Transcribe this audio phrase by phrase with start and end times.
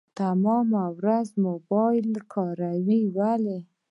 [0.19, 3.59] تمامه ورځ موبايل کاروي ولي.